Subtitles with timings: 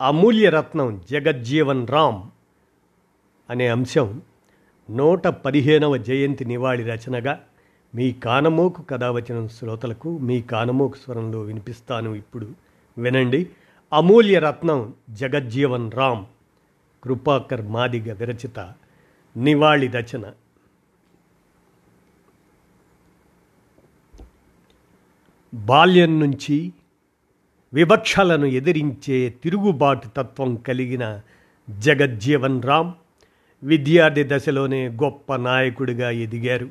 [0.00, 2.22] అమూల్య రత్నం జగజ్జీవన్ రామ్
[3.50, 4.22] అనే అంశం
[4.90, 7.44] నూట పదిహేనవ జయంతి నివాళి రచనగా
[7.94, 12.48] మీ కానమోకు కథావచనం శ్రోతలకు మీ కానమోకు స్వరంలో వినిపిస్తాను ఇప్పుడు.
[12.98, 13.46] వినండి.
[13.92, 16.24] అమూల్య రత్నం జగజ్జీవన్ రామ్.
[17.04, 18.72] కృపాకర్ మాదిగ విరచిత
[19.36, 20.32] నివాళి రచన.
[25.54, 26.72] బాల్యం నుంచి
[27.74, 31.20] వివక్షలను ఎదిరించే తిరుగుబాటు తత్వం కలిగిన
[31.70, 32.92] జగజ్జీవన్ రామ్
[33.62, 36.68] విద్యార్థి దశలోనే గొప్ప నాయకుడిగా ఎదిగారు.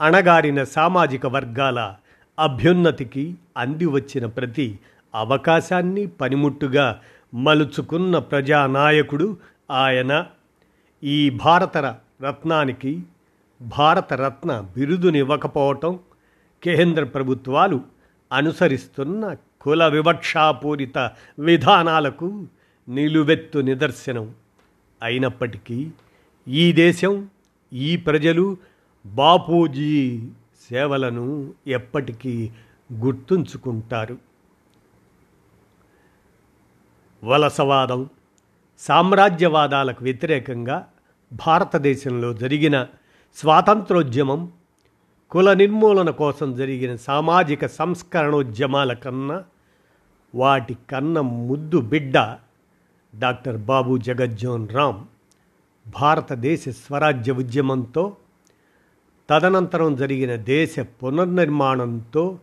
[0.00, 1.94] అణగారిన సామాజిక వర్గాల
[2.38, 4.78] అభ్యున్నతికి అంది వచ్చిన ప్రతి
[5.14, 7.00] అవకాశాన్ని పనిముట్టుగా
[7.34, 9.36] మలుచుకున్న ప్రజానాయకుడు
[9.70, 10.26] ఆయన.
[11.04, 11.76] ఈ భారత
[12.24, 13.02] రత్నానికి
[13.62, 15.98] భారతరత్న బిరుదునివ్వకపోవటం
[16.62, 17.80] కేంద్ర ప్రభుత్వాలు
[18.32, 20.98] అనుసరిస్తున్న కుల వివక్షాపూరిత
[21.38, 22.46] విధానాలకు
[22.88, 24.34] నిలువెత్తు నిదర్శనం.
[25.02, 25.90] అయినప్పటికీ
[26.48, 27.28] ఈ దేశం
[27.72, 28.56] ఈ ప్రజలు
[29.06, 30.28] బాపూజీ
[30.70, 32.50] సేవలను ఎప్పటికీ
[32.92, 34.18] గుర్తుంచుకుంటారు.
[37.24, 38.08] వలసవాదం
[38.78, 40.88] సామ్రాజ్యవాదాలకు వ్యతిరేకంగా
[41.46, 42.86] భారతదేశంలో జరిగిన
[43.36, 44.52] స్వాతంత్రోద్యమం
[45.30, 49.44] కుల నిర్మూలన కోసం జరిగిన సామాజిక సంస్కరణోద్యమాల కన్నా
[50.34, 52.36] వాటి కన్న ముద్దు బిడ్డ
[53.14, 55.04] డాక్టర్ బాబు జగజ్జోన్ రామ్
[55.88, 58.16] భారతదేశ స్వరాజ్య ఉద్యమంతో
[59.30, 62.38] తదనంతరం జరిగిన దేశ పునర్నిర్మాణంతో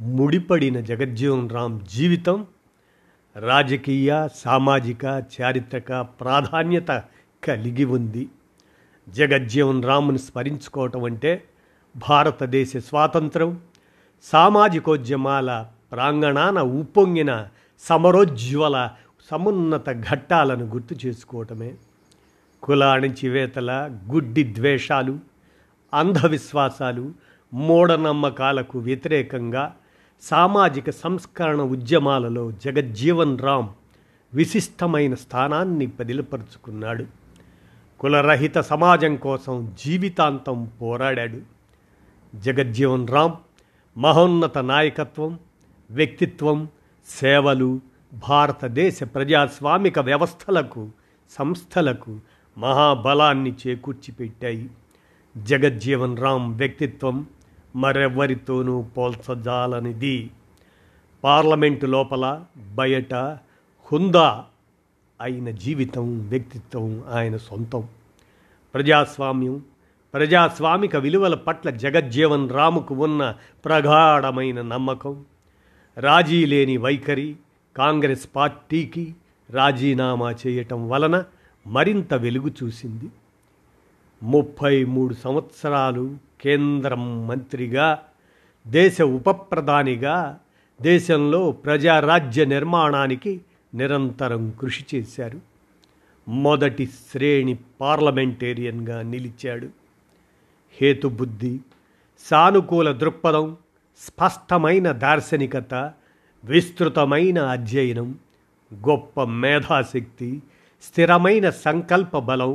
[0.00, 2.46] ముడిపడిన జగజ్జీవన్ రామ్ జీవితం
[3.36, 7.04] రాజకీయ సామాజిక చారిత్రక ప్రాధాన్యత
[7.44, 8.28] కలిగి ఉంది.
[9.08, 11.44] జగజ్జీవన్ రామ్ను స్మరించుకోవటం అంటే
[11.96, 13.60] భారతదేశ స్వాతంత్రం
[14.22, 17.46] సామాజికోద్యమాల ప్రాంగణాన ఉప్పొంగిన
[17.80, 18.90] సమరోజ్వల
[19.30, 21.74] సమున్నత ఘట్టాలను గుర్తు చేసుకోవటమే.
[22.62, 25.18] కుల అణిచివేతల గుడ్డి ద్వేషాలు
[25.94, 27.12] అంధవిశ్వాసాలు
[27.54, 29.76] మూఢనమ్మకాలకు వ్యతిరేకంగా
[30.22, 33.68] సామాజిక సంస్కరణ ఉద్యమాలలో జగజ్జీవన్ రామ్
[34.34, 37.04] విశిష్టమైన స్థానాన్ని పదిలపరుచుకున్నాడు.
[38.00, 41.53] కులరహిత సమాజం కోసం జీవితాంతం పోరాడాడు.
[42.34, 43.32] జగజ్జీవన్ రామ్
[43.98, 45.38] మహోన్నత నాయకత్వం
[45.90, 46.68] వ్యక్తిత్వం
[47.06, 47.80] సేవలు
[48.28, 50.90] భారతదేశ ప్రజాస్వామిక వ్యవస్థలకు
[51.30, 52.20] సంస్థలకు
[52.58, 54.70] మహాబలాన్ని చేకూర్చిపెట్టాయి.
[55.36, 57.26] జగజ్జీవన్ రామ్ వ్యక్తిత్వం
[57.76, 60.30] మరెవ్వరితోనూ పోల్చజాలనిది.
[61.24, 63.14] పార్లమెంటు లోపల బయట
[63.92, 64.44] హుందా
[65.20, 67.88] అయిన జీవితం వ్యక్తిత్వం ఆయన సొంతం.
[68.74, 69.62] ప్రజాస్వామ్యం
[70.14, 75.24] ప్రజాస్వామిక విలువల పట్ల జగజ్జీవన్ రాముకు ఉన్న ప్రగాఢమైన నమ్మకం.
[75.98, 77.36] రాజీ లేని వైఖరి
[77.76, 79.14] కాంగ్రెస్ పార్టీకి
[79.50, 81.24] రాజీనామా చేయటం వలన
[81.66, 83.04] మరింత వెలుగు చూసింది.
[84.22, 87.98] ముప్పై మూడు సంవత్సరాలు కేంద్రం మంత్రిగా
[88.66, 90.38] దేశ ఉప ప్రధానిగా
[90.82, 93.40] దేశంలో ప్రజారాజ్య నిర్మాణానికి
[93.74, 95.40] నిరంతరం కృషి చేశారు.
[96.28, 99.83] మొదటి శ్రేణి పార్లమెంటేరియన్గా నిలిచాడు.
[100.74, 101.54] హేతుబుద్ధి
[102.24, 103.46] సానుకూల దృక్పథం
[104.00, 105.74] స్పష్టమైన దార్శనికత
[106.44, 108.08] విస్తృతమైన అధ్యయనం
[108.72, 110.30] గొప్ప మేధాశక్తి
[110.82, 112.52] స్థిరమైన సంకల్ప బలం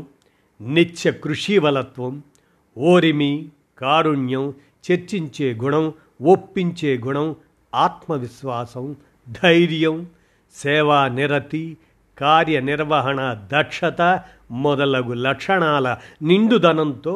[0.59, 2.13] నిత్య కృషివలత్వం
[2.77, 3.31] ఓరిమి
[3.81, 4.45] కారుణ్యం
[4.83, 5.85] చర్చించే గుణం
[6.23, 7.27] ఒప్పించే గుణం
[7.73, 8.85] ఆత్మవిశ్వాసం
[9.27, 9.97] ధైర్యం
[10.55, 11.63] సేవా నిరతి
[12.17, 13.19] కార్యనిర్వహణ
[13.53, 14.01] దక్షత
[14.59, 15.87] మొదలగు లక్షణాల
[16.21, 17.15] నిండుదనంతో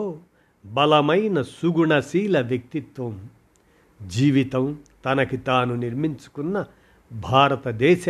[0.65, 3.30] బలమైన సుగుణశీల వ్యక్తిత్వం
[4.07, 6.65] జీవితం తనకి తాను నిర్మించుకున్న
[7.13, 8.06] భారతదేశ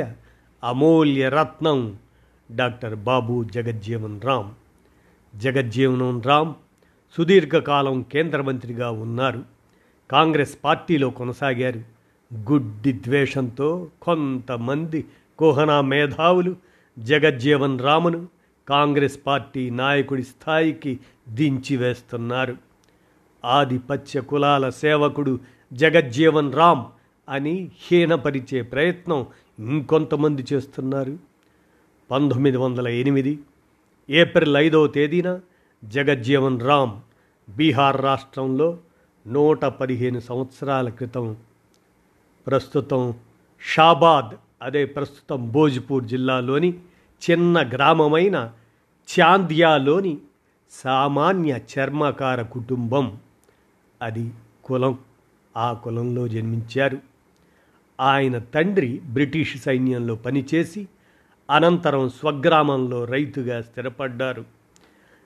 [0.64, 1.98] అమూల్య రత్నం
[2.56, 4.52] డాక్టర్ బాబు జగజ్జీవన్ రామ్.
[5.38, 6.54] జగజ్జీవన్ రామ్
[7.18, 9.44] సుదీర్ఘకాలం కేంద్ర మంత్రిగా ఉన్నారు.
[10.12, 11.82] కాంగ్రెస్ పార్టీలో కొనసాగారు.
[12.52, 15.06] గుడ్డి ద్వేషంతో కొంతమంది
[15.40, 16.56] కోహనా మేధావులు
[17.00, 18.28] జగజ్జీవన్ రామును
[18.68, 21.00] కాంగ్రెస్ పార్టీ నాయకుడి స్థాయికి
[21.30, 22.56] దించివేస్తున్నారు
[23.46, 25.40] ఆధిపత్య కులాల సేవకుడు
[25.74, 26.86] జగజ్జీవన్ రామ్
[27.30, 29.26] అని హీనపరిచే ప్రయత్నం
[29.60, 31.18] ఇంకొంతమంది చేస్తున్నారు.
[32.12, 33.40] పంతొమ్మిది వందల ఎనిమిది
[34.10, 35.40] ఏప్రిల్ ఐదవ తేదీన
[35.84, 37.02] జగజ్జీవన్ రామ్
[37.50, 38.78] బీహార్ రాష్ట్రంలో
[39.28, 41.38] నూట పదిహేను సంవత్సరాల క్రితం
[42.48, 43.14] ప్రస్తుతం
[43.62, 46.80] షాబాద్ అదే ప్రస్తుతం భోజ్పూర్ జిల్లాలోని
[47.32, 48.52] చిన్న గ్రామమైన
[49.20, 50.18] చాందియాలోని
[50.72, 53.18] సామాన్య చర్మకార కుటుంబం.
[54.02, 54.32] అది
[54.64, 55.00] కులం.
[55.58, 56.98] ఆ కులంలో జన్మించారు.
[58.02, 60.88] ఆయన తండ్రి బ్రిటిష్ సైన్యంలో పనిచేసి
[61.52, 64.46] అనంతరం స్వగ్రామంలో రైతుగా స్థిరపడ్డారు.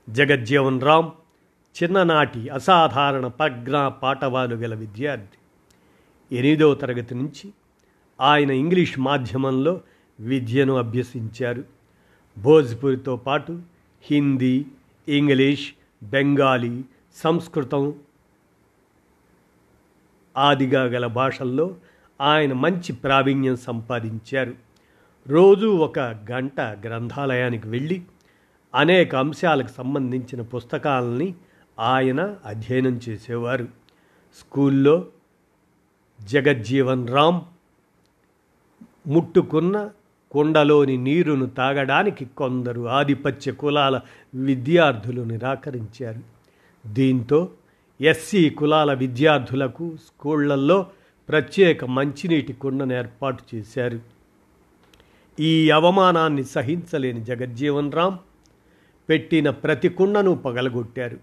[0.10, 1.10] జగజ్జీవన్ రామ్
[1.84, 5.38] చిన్ననాటి అసాధారణ ప్రజ్ఞా పాఠవాలు గల విద్యార్థి.
[6.38, 7.54] ఎనిమిదవ తరగతి నుంచి
[8.22, 9.82] ఆయన ఇంగ్లీష్ మాధ్యమంలో
[10.20, 11.77] విద్యను అభ్యసించారు.
[12.38, 13.62] భోజ్పూరితో పాటు
[14.02, 14.66] హిందీ
[15.08, 15.74] ఇంగ్లీష్
[16.04, 16.84] బెంగాలీ
[17.16, 17.96] సంస్కృతం
[20.38, 21.76] ఆదిగా గల భాషల్లో
[22.22, 24.54] ఆయన మంచి ప్రావీణ్యం సంపాదించారు.
[25.28, 28.02] రోజు ఒక గంట గ్రంథాలయానికి వెళ్ళి
[28.76, 31.34] అనేక అంశాలకు సంబంధించిన పుస్తకాలని
[31.80, 33.68] ఆయన అధ్యయనం చేసేవారు.
[34.40, 35.06] స్కూల్లో
[36.22, 37.42] జగజ్జీవన్ రామ్
[39.08, 39.90] ముట్టుకున్న
[40.32, 44.02] కుండలోని నీరును తాగడానికి కొందరు ఆధిపత్య కులాల
[44.36, 46.22] విద్యార్థులు నిరాకరించారు.
[46.88, 47.50] దీంతో
[48.02, 50.86] ఎస్సీ కులాల విద్యార్థులకు స్కూళ్ళలో
[51.30, 54.00] ప్రత్యేక మంచినీటి కుండను ఏర్పాటు చేశారు.
[55.40, 58.18] ఈ అవమానాన్ని సహించలేని జగజ్జీవన్ రామ్
[59.10, 61.18] పెట్టిన ప్రతి కుండను పగలగొట్టారు.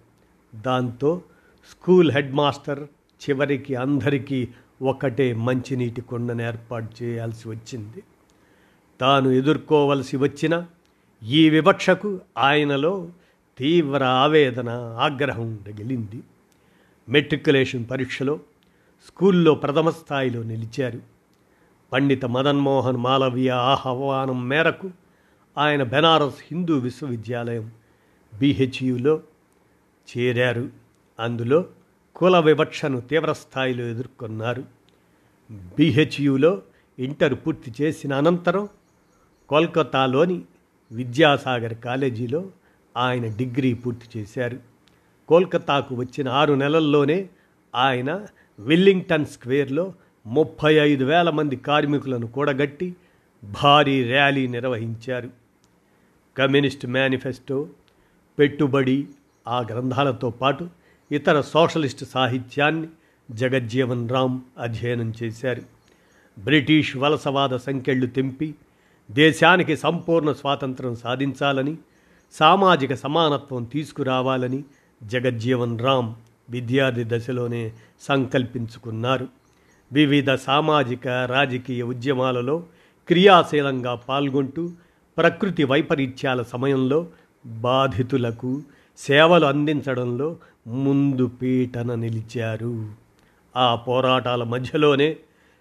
[0.55, 1.23] దాంతో
[1.71, 2.81] స్కూల్ హెడ్ మాస్టర్
[3.25, 4.49] చివరికి అందరికీ
[4.83, 8.03] ఒకటే మంచినీటి కుండను ఏర్పాటు చేయాల్సి వచ్చింది.
[9.01, 10.67] తాను ఎదుర్కోవలసి వచ్చిన
[11.23, 13.09] ఈ వివక్షకు ఆయనలో
[13.59, 14.69] తీవ్ర ఆవేదన
[15.01, 16.23] ఆగ్రహం రగిలింది.
[17.09, 18.41] మెట్రికులేషన్ పరీక్షలో
[19.07, 21.01] స్కూల్లో ప్రథమ స్థాయిలో నిలిచారు.
[21.93, 24.91] పండిత మదన్మోహన్ మాలవీయ ఆహ్వానం మేరకు
[25.59, 27.71] ఆయన బెనారస్ హిందూ విశ్వవిద్యాలయం
[28.39, 29.21] బీహెచ్యులో
[30.17, 30.69] చేరారు.
[31.21, 31.65] అందులో
[32.17, 34.65] కుల వివక్షను తీవ్రస్థాయిలో ఎదుర్కొన్నారు.
[35.53, 36.63] బీహెచ్యులో
[36.99, 38.69] ఇంటర్ పూర్తి చేసిన అనంతరం
[39.49, 40.43] కోల్కతాలోని
[40.93, 42.47] విద్యాసాగర్ కాలేజీలో
[42.97, 44.59] ఆయన డిగ్రీ పూర్తి చేశారు.
[45.29, 47.29] కోల్కతాకు వచ్చిన ఆరు నెలల్లోనే
[47.75, 48.27] ఆయన
[48.59, 49.95] విల్లింగ్టన్ స్క్వేర్లో
[50.27, 52.95] ముప్పై ఐదు వేల మంది కార్మికులను కూడగట్టి
[53.63, 55.31] భారీ ర్యాలీ నిర్వహించారు.
[56.39, 57.69] కమ్యూనిస్ట్ మేనిఫెస్టో
[58.39, 59.07] పెట్టుబడి
[59.49, 60.69] ఆ గ్రంథాలతో పాటు
[61.13, 62.89] ఇతర సోషలిస్ట్ సాహిత్యాన్ని
[63.31, 65.63] జగజ్జీవన్ రామ్ అధ్యయనం చేశారు.
[66.39, 68.55] బ్రిటిష్ వలసవాద సంఖ్యళ్ళు తెంపి
[69.11, 71.77] దేశానికి సంపూర్ణ స్వాతంత్రం సాధించాలని
[72.33, 74.65] సామాజిక సమానత్వం తీసుకురావాలని
[75.03, 76.15] జగజ్జీవన్ రామ్
[76.51, 79.29] విద్యార్థి దశలోనే సంకల్పించుకున్నారు.
[79.93, 82.63] వివిధ సామాజిక రాజకీయ ఉద్యమాలలో
[83.09, 84.71] క్రియాశీలంగా పాల్గొంటూ
[85.19, 87.07] ప్రకృతి వైపరీత్యాల సమయంలో
[87.47, 88.63] బాధితులకు
[88.99, 90.37] సేవలు అందించడంలో
[90.67, 92.93] ముందు పీటన నిలిచారు.
[93.57, 95.17] ఆ పోరాటాల మధ్యలోనే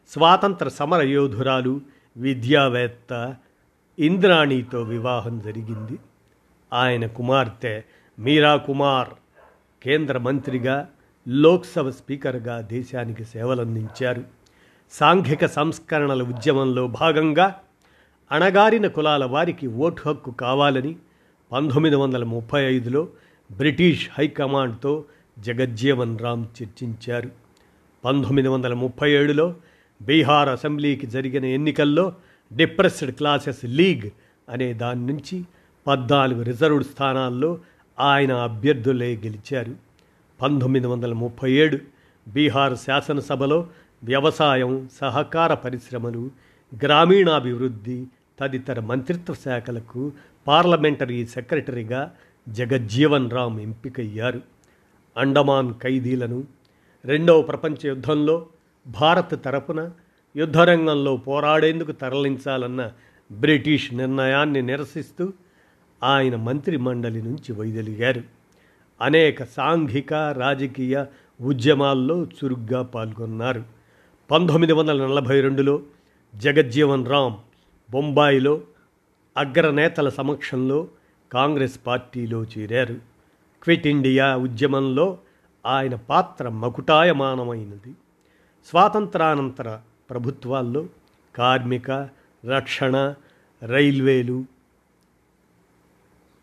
[0.09, 1.81] స్వాతంత్ర సమర యోధురాలు
[2.17, 3.35] విద్యావేత్త
[3.99, 5.99] ఇంద్రాణితో వివాహం జరిగింది.
[6.73, 7.81] ఆయన కుమార్తె
[8.19, 9.07] మీరా కుమార్
[9.83, 10.89] కేంద్ర మంత్రిగా
[11.27, 14.23] లోక్సభ స్పీకర్గా దేశానికి సేవలందించారు.
[14.91, 17.55] సాంఘిక సంస్కరణల ఉద్యమంలో భాగంగా
[18.31, 20.95] అణగారిన కులాల వారికి ఓటు హక్కు కావాలని
[21.51, 23.07] పంతొమ్మిది వందల ముప్పై ఐదులో
[23.51, 25.05] బ్రిటిష్ హైకమాండ్తో
[25.39, 27.29] జగజ్జీవన్ రామ్ చర్చించారు.
[28.05, 29.55] పంతొమ్మిది వందల ముప్పై ఏడులో
[30.03, 32.13] బీహార్ అసెంబ్లీకి జరిగిన ఎన్నికల్లో
[32.55, 34.09] డిప్రెస్డ్ క్లాసెస్ లీగ్
[34.49, 35.43] అనే దాని నుంచి
[35.87, 37.59] పద్నాలుగు రిజర్వ్డ్ స్థానాల్లో
[37.99, 39.75] ఆయన అభ్యర్థులే గెలిచారు.
[40.41, 41.77] పంతొమ్మిది వందల ముప్పై ఏడు
[42.27, 43.67] బీహార్ శాసనసభలో
[44.03, 46.31] వ్యవసాయం సహకార పరిశ్రమలు
[46.83, 48.05] గ్రామీణాభివృద్ధి
[48.39, 50.11] తదితర మంత్రిత్వ శాఖలకు
[50.47, 52.11] పార్లమెంటరీ సెక్రటరీగా
[52.49, 54.41] జగజ్జీవన్ రామ్ ఎంపికయ్యారు.
[55.17, 56.43] అండమాన్ ఖైదీలను
[57.05, 58.45] రెండవ ప్రపంచ యుద్ధంలో
[58.87, 59.89] భారత్ తరపున
[60.35, 62.91] యుద్ధరంగంలో పోరాడేందుకు తరలించాలన్న
[63.31, 65.33] బ్రిటిష్ నిర్ణయాన్ని నిరసిస్తూ
[66.03, 68.21] ఆయన మంత్రి మండలి నుంచి వైదొలిగారు.
[69.01, 71.05] అనేక సాంఘిక రాజకీయ
[71.41, 73.63] ఉద్యమాల్లో చురుగ్గా పాల్గొన్నారు.
[74.31, 75.81] పంతొమ్మిది వందల నలభై రెండులో
[76.35, 77.33] జగజ్జీవన్ రామ్
[77.91, 78.61] బొంబాయిలో
[79.37, 80.87] అగ్రనేతల సమక్షంలో
[81.33, 82.93] కాంగ్రెస్ పార్టీలో చేరారు.
[83.63, 85.17] క్విట్ ఇండియా ఉద్యమంలో
[85.65, 87.95] ఆయన పాత్ర మకుటాయమానమైనది.
[88.65, 89.79] స్వాతంత్రానంతర
[90.09, 90.85] ప్రభుత్వాల్లో
[91.35, 91.91] కార్మిక
[92.45, 93.13] రక్షణ
[93.63, 94.45] రైల్వేలు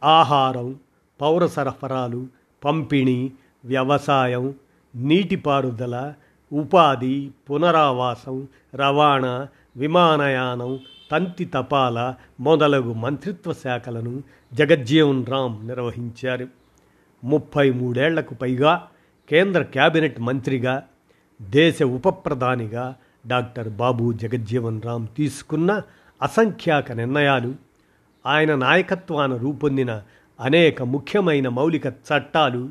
[0.04, 0.78] ఆహారం
[1.20, 2.26] పౌర సరఫరాలు
[2.64, 3.32] పంపిణీ
[3.64, 4.54] వ్యవసాయం
[4.94, 6.14] నీటిపారుదల
[6.52, 14.22] ఉపాధి పునరావాసం రవాణా విమానయానం తంతి తపాల మొదలగు మంత్రిత్వ శాఖలను
[14.54, 16.48] జగజ్జీవన్ రామ్ నిర్వహించారు.
[17.24, 18.88] ముప్పై మూడేళ్ళకు పైగా
[19.28, 20.82] కేంద్ర కేబినెట్ మంత్రిగా
[21.42, 22.94] దేశ ఉప ప్రధానిగా
[23.26, 25.82] డాక్టర్ బాబు జగజ్జీవన్ రామ్ తీసుకున్న
[26.22, 27.54] అసంఖ్యాక నిర్ణయాలు
[28.26, 30.02] ఆయన నాయకత్వాన రూపొందిన
[30.40, 32.70] అనేక ముఖ్యమైన మౌలిక చట్టాలు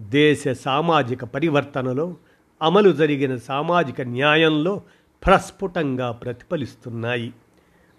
[0.00, 2.16] దేశ సామాజిక పరివర్తనలో
[2.62, 4.82] అమలు జరిగిన సామాజిక న్యాయంలో
[5.26, 7.32] ప్రస్ఫుటంగా ప్రతిఫలిస్తున్నాయి.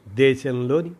[0.08, 0.92] దేశంలోని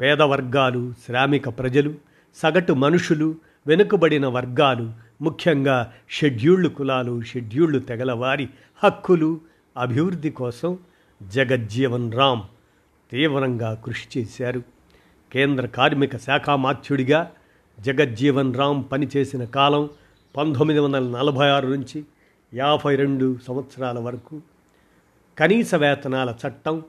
[0.00, 1.94] పేద వర్గాలు శ్రామిక ప్రజలు
[2.36, 3.34] సగటు మనుషులు
[3.66, 8.48] వెనుకబడిన వర్గాలు ముఖ్యంగా షెడ్యూళ్ళు కులాలు షెడ్యూళ్ళు తెగల వారి
[8.84, 9.40] హక్కులు
[9.76, 10.78] అభివృద్ధి కోసం
[11.22, 12.42] జగజ్జీవన్ రామ్
[13.10, 14.62] తీవ్రంగా కృషి చేశారు.
[15.32, 17.32] కేంద్ర కార్మిక శాఖామాత్యుడిగా
[17.80, 19.90] జగజ్జీవన్ రామ్ పనిచేసిన కాలం
[20.36, 22.04] పంతొమ్మిది వందల నలభై ఆరు నుంచి
[22.54, 24.42] యాభై రెండు సంవత్సరాల వరకు.
[25.38, 26.82] కనీస వేతనాల చట్టం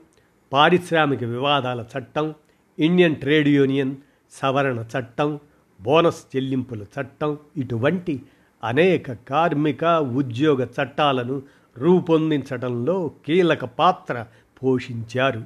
[0.52, 2.34] పారిశ్రామిక వివాదాల చట్టం
[2.78, 3.96] ఇండియన్ ట్రేడ్ యూనియన్
[4.32, 5.40] సవరణ చట్టం
[5.82, 8.22] బోనస్ చెల్లింపుల చట్టం ఇటువంటి
[8.64, 11.42] అనేక కార్మిక ఉద్యోగ చట్టాలను
[11.78, 14.26] రూపొందించడంలో కీలక పాత్ర
[14.62, 15.42] పోషించారు.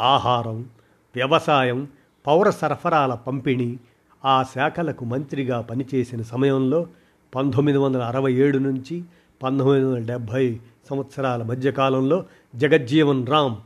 [0.00, 0.66] ఆహారం
[1.14, 1.88] వ్యవసాయం
[2.26, 3.76] పౌర సరఫరాల పంపిణీ
[4.24, 6.86] ఆ శాఖలకు మంత్రిగా పనిచేసిన సమయంలో
[7.34, 9.04] పంతొమ్మిది వందల అరవై ఏడు నుంచి
[9.42, 10.60] పంతొమ్మిది వందల డెబ్భై
[10.90, 13.56] సంవత్సరాల మధ్యకాలంలో జగజ్జీవన్ రామ్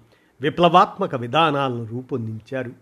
[0.40, 2.72] విప్లవాత్మక విధానాలను రూపొందించారు.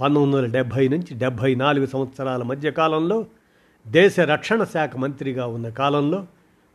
[0.00, 3.26] పంతొమ్మిది వందల డెబ్భై నుంచి డెబ్భై నాలుగు సంవత్సరాల మధ్య కాలంలో
[3.86, 6.26] దేశ రక్షణ శాఖ మంత్రిగా ఉన్న కాలంలో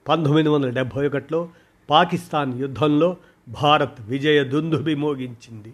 [0.07, 1.49] పంతొమ్మిది వందల డెబ్భై ఒకటిలో
[1.89, 3.17] పాకిస్తాన్ యుద్ధంలో
[3.49, 5.73] భారత్ విజయ దుందుబి మోగించింది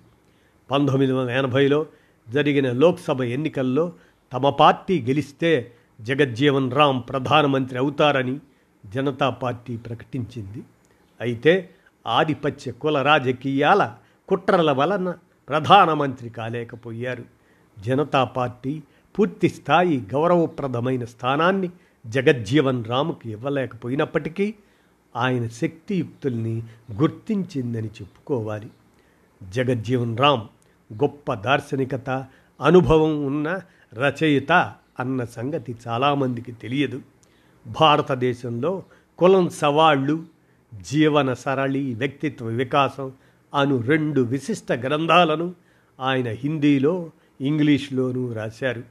[0.70, 1.86] పంతొమ్మిది వందల ఎనభైలో
[2.29, 3.86] జరిగిన లోక్సభ ఎన్నికల్లో
[4.34, 5.51] తమ పార్టీ గెలిస్తే
[6.01, 8.36] జగజ్జీవన్ రామ్ ప్రధానమంత్రి అవుతారని
[8.86, 10.62] జనతా పార్టీ ప్రకటించింది.
[11.20, 11.53] అయితే
[12.08, 13.81] ఆధిపత్య కుల రాజకీయాల
[14.29, 15.10] కుట్రల వలన
[15.48, 17.25] ప్రధానమంత్రి కాలేకపోయారు.
[17.80, 18.84] జనతా పార్టీ
[19.20, 21.70] పూర్తి స్థాయి గౌరవప్రదమైన స్థానాన్ని
[22.08, 24.54] జగజ్జీవన్ రాముకి ఇవ్వలేకపోయినప్పటికీ
[25.16, 28.70] ఆయన శక్తియుక్తుల్ని గుర్తించిందని చెప్పుకోవాలి.
[29.44, 30.42] జగజ్జీవన్ రామ్
[30.94, 32.25] గొప్ప దార్శనికత
[32.62, 33.62] అనుభవం ఉన్న
[33.94, 34.51] రచయిత
[35.00, 37.01] అన్న సంగతి చాలామందికి తెలియదు.
[37.68, 38.84] భారతదేశంలో
[39.20, 40.24] కులం సవాళ్ళు
[40.74, 43.12] జీవన సరళి వ్యక్తిత్వ వికాసం
[43.56, 45.54] అను రెండు విశిష్ట గ్రంథాలను
[46.00, 47.12] ఆయన హిందీలో
[47.42, 48.84] ఇంగ్లీష్లోనూ రాశారు.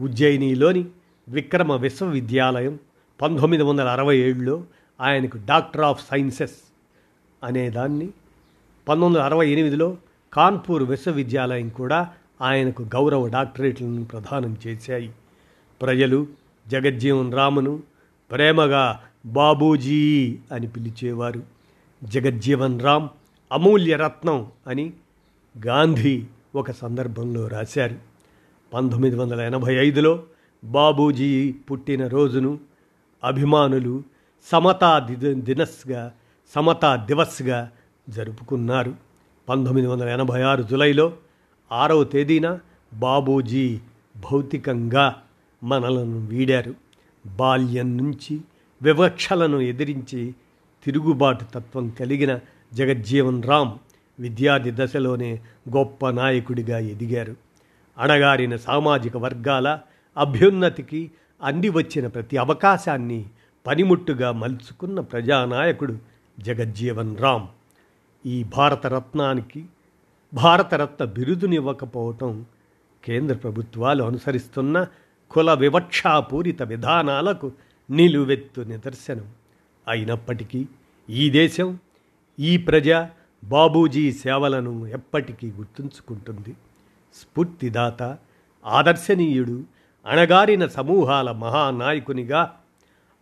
[0.00, 0.84] ఉజ్జయినిలోని
[1.28, 2.78] విక్రమ విశ్వవిద్యాలయం
[3.22, 4.64] పంతొమ్మిది వందల అరవై ఏడులో
[5.00, 6.56] ఆయనకు డాక్టర్ ఆఫ్ సైన్సెస్
[7.44, 8.06] అనేదాన్ని
[8.88, 9.96] పంతొమ్మిది వందల అరవై ఎనిమిదిలో
[10.32, 12.10] కాన్పూర్ విశ్వవిద్యాలయం కూడా
[12.42, 15.10] ఆయనకు గౌరవ డాక్టరేట్లను ప్రదానం చేశాయి.
[15.82, 16.26] ప్రజలు
[16.68, 17.82] జగజ్జీవన్ రామును
[18.30, 21.42] ప్రేమగా బాబూజీ అని పిలిచేవారు.
[22.04, 23.08] జగజ్జీవన్ రామ్
[23.52, 24.92] అమూల్య రత్నం అని
[25.66, 26.24] గాంధీ
[26.56, 27.96] ఒక సందర్భంలో రాశారు.
[28.72, 30.22] పంతొమ్మిది వందల ఎనభై ఐదులో
[30.64, 32.58] బాబూజీ పుట్టినరోజును
[33.24, 34.02] అభిమానులు
[34.44, 34.98] సమతా
[35.32, 36.12] దినస్గా
[36.54, 37.70] సమతా దివస్గా
[38.08, 38.94] జరుపుకున్నారు.
[39.48, 41.12] పంతొమ్మిది వందల ఎనభై ఆరు జులైలో
[41.72, 42.58] ఆరవ తేదీన
[42.94, 43.78] బాబూజీ
[44.16, 45.22] భౌతికంగా
[45.62, 46.74] మనలను వీడారు.
[47.26, 48.40] బాల్యం నుంచి
[48.82, 50.34] వివక్షలను ఎదిరించి
[50.84, 52.38] తిరుగుబాటు తత్వం కలిగిన
[52.74, 53.70] జగజ్జీవన్ రామ్
[54.20, 55.40] విద్యార్థి దశలోనే
[55.76, 57.36] గొప్ప నాయకుడిగా ఎదిగారు.
[57.98, 59.78] అణగారిన సామాజిక వర్గాల
[60.16, 61.10] అభ్యున్నతికి
[61.42, 63.24] అంది వచ్చిన ప్రతి అవకాశాన్ని
[63.66, 65.98] పనిముట్టుగా మలుచుకున్న ప్రజానాయకుడు
[66.40, 67.46] జగజ్జీవన్ రామ్.
[68.26, 69.64] ఈ భారతరత్నానికి
[70.34, 72.44] భారతరత్న బిరుదునివ్వకపోవటం
[73.04, 74.86] కేంద్ర ప్రభుత్వాలు అనుసరిస్తున్న
[75.30, 77.52] కుల వివక్షాపూరిత విధానాలకు
[77.90, 79.26] నిలువెత్తు నిదర్శనం.
[79.88, 80.66] అయినప్పటికీ
[81.10, 81.78] ఈ దేశం
[82.40, 82.88] ఈ ప్రజ
[83.44, 86.56] బాబూజీ సేవలను ఎప్పటికీ గుర్తుంచుకుంటుంది.
[87.14, 88.18] స్ఫూర్తిదాత
[88.64, 89.64] ఆదర్శనీయుడు
[90.06, 92.58] అణగారిన సమూహాల మహానాయకునిగా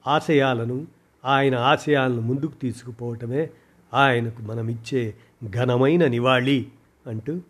[0.06, 0.86] ఆశయాలను
[1.24, 3.50] ఆయన ఆశయాలను ముందుకు తీసుకుపోవటమే
[3.94, 5.14] ఆయనకు మనమిచ్చే
[5.50, 6.68] ఘనమైన నివాళి
[7.06, 7.40] అంటూ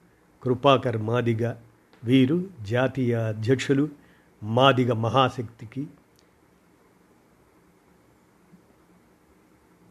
[0.42, 1.54] కృపాకర్ మాదిగ
[2.04, 3.88] వీరు జాతీయ అధ్యక్షులు
[4.42, 5.86] మాదిగ మహాశక్తికి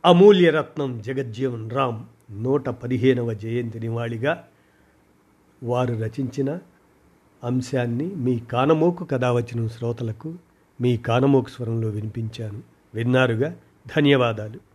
[0.06, 2.02] అమూల్యరత్నం జగజ్జీవన్ రామ్
[2.32, 4.48] నూట పదిహేనవ జయంతి నివాళిగా
[5.64, 6.60] వారు రచించిన
[7.44, 10.36] అంశాన్ని మీ కానమోకు కథ వచ్చిన శ్రోతలకు
[10.82, 12.62] మీ కానమోకు స్వరంలో వినిపించాను.
[12.96, 13.56] విన్నారుగా?
[13.98, 14.73] ధన్యవాదాలు.